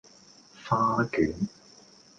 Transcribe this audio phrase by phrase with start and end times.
[0.63, 1.31] 花卷